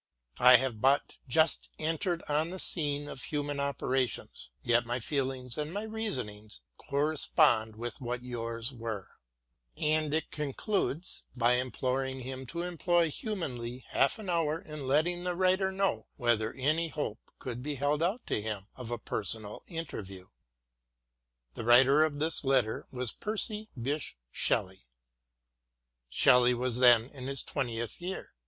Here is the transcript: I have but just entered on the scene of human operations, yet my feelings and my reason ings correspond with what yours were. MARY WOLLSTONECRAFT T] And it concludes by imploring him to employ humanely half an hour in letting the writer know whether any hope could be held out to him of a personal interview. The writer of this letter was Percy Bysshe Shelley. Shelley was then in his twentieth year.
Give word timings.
I 0.39 0.55
have 0.55 0.81
but 0.81 1.17
just 1.27 1.69
entered 1.77 2.23
on 2.27 2.49
the 2.49 2.57
scene 2.57 3.07
of 3.07 3.21
human 3.21 3.59
operations, 3.59 4.49
yet 4.63 4.83
my 4.83 4.99
feelings 4.99 5.59
and 5.59 5.71
my 5.71 5.83
reason 5.83 6.27
ings 6.27 6.61
correspond 6.75 7.75
with 7.75 8.01
what 8.01 8.23
yours 8.23 8.73
were. 8.73 9.11
MARY 9.75 9.75
WOLLSTONECRAFT 9.75 9.75
T] 9.75 9.93
And 10.07 10.13
it 10.15 10.31
concludes 10.31 11.21
by 11.35 11.53
imploring 11.57 12.21
him 12.21 12.47
to 12.47 12.63
employ 12.63 13.11
humanely 13.11 13.85
half 13.89 14.17
an 14.17 14.27
hour 14.27 14.59
in 14.59 14.87
letting 14.87 15.23
the 15.23 15.35
writer 15.35 15.71
know 15.71 16.07
whether 16.15 16.51
any 16.53 16.87
hope 16.87 17.19
could 17.37 17.61
be 17.61 17.75
held 17.75 18.01
out 18.01 18.25
to 18.25 18.41
him 18.41 18.69
of 18.75 18.89
a 18.89 18.97
personal 18.97 19.61
interview. 19.67 20.29
The 21.53 21.63
writer 21.63 22.03
of 22.03 22.17
this 22.17 22.43
letter 22.43 22.87
was 22.91 23.11
Percy 23.11 23.69
Bysshe 23.79 24.15
Shelley. 24.31 24.87
Shelley 26.09 26.55
was 26.55 26.79
then 26.79 27.11
in 27.11 27.27
his 27.27 27.43
twentieth 27.43 28.01
year. 28.01 28.33